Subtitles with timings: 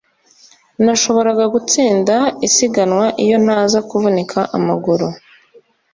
[0.83, 2.15] Nashoboraga gutsinda
[2.47, 5.07] isiganwa iyo ntaza kuvunika amaguru